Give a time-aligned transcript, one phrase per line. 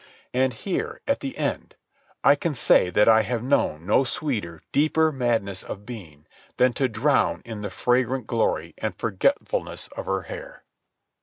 [0.33, 1.75] And here, at the end,
[2.23, 6.25] I can say that I have known no sweeter, deeper madness of being
[6.57, 10.63] than to drown in the fragrant glory and forgetfulness of her hair.